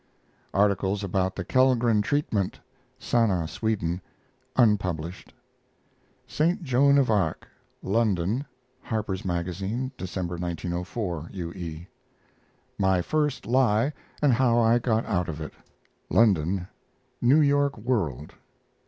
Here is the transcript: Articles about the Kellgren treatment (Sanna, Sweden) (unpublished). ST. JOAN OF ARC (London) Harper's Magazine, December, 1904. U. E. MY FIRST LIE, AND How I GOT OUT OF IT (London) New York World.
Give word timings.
Articles 0.55 1.03
about 1.03 1.35
the 1.35 1.45
Kellgren 1.45 2.01
treatment 2.01 2.59
(Sanna, 2.97 3.47
Sweden) 3.47 4.01
(unpublished). 4.55 5.31
ST. 6.25 6.63
JOAN 6.63 6.97
OF 6.97 7.11
ARC 7.11 7.47
(London) 7.83 8.43
Harper's 8.81 9.23
Magazine, 9.23 9.91
December, 9.99 10.37
1904. 10.39 11.29
U. 11.33 11.51
E. 11.53 11.87
MY 12.79 13.01
FIRST 13.03 13.45
LIE, 13.45 13.93
AND 14.23 14.33
How 14.33 14.57
I 14.59 14.79
GOT 14.79 15.05
OUT 15.05 15.29
OF 15.29 15.39
IT 15.39 15.53
(London) 16.09 16.67
New 17.21 17.39
York 17.39 17.77
World. 17.77 18.33